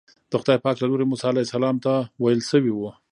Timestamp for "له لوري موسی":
0.79-1.27